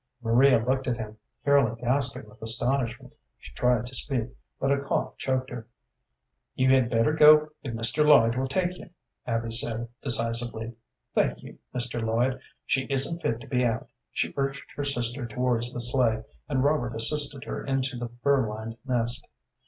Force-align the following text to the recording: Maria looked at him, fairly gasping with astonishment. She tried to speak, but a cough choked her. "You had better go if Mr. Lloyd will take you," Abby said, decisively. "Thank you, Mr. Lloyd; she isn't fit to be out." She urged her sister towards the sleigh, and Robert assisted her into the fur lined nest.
Maria 0.23 0.57
looked 0.57 0.87
at 0.87 0.97
him, 0.97 1.17
fairly 1.45 1.79
gasping 1.79 2.27
with 2.27 2.41
astonishment. 2.41 3.13
She 3.37 3.53
tried 3.53 3.85
to 3.85 3.93
speak, 3.93 4.29
but 4.59 4.71
a 4.71 4.81
cough 4.83 5.15
choked 5.17 5.51
her. 5.51 5.67
"You 6.55 6.69
had 6.69 6.89
better 6.89 7.13
go 7.13 7.49
if 7.61 7.75
Mr. 7.75 8.03
Lloyd 8.03 8.35
will 8.35 8.47
take 8.47 8.79
you," 8.79 8.89
Abby 9.27 9.51
said, 9.51 9.89
decisively. 10.01 10.73
"Thank 11.13 11.43
you, 11.43 11.59
Mr. 11.71 12.01
Lloyd; 12.03 12.41
she 12.65 12.85
isn't 12.85 13.21
fit 13.21 13.39
to 13.41 13.47
be 13.47 13.63
out." 13.63 13.89
She 14.11 14.33
urged 14.35 14.71
her 14.75 14.83
sister 14.85 15.27
towards 15.27 15.71
the 15.71 15.81
sleigh, 15.81 16.23
and 16.49 16.63
Robert 16.63 16.95
assisted 16.95 17.43
her 17.43 17.63
into 17.63 17.95
the 17.95 18.09
fur 18.23 18.49
lined 18.49 18.77
nest. 18.83 19.27